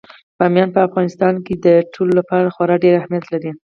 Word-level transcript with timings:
بامیان 0.37 0.69
په 0.75 0.79
افغانستان 0.87 1.33
کې 1.45 1.53
د 1.65 1.67
ټولو 1.93 2.11
لپاره 2.19 2.53
خورا 2.55 2.75
ډېر 2.83 2.93
اهمیت 2.97 3.25
لري. 3.33 3.51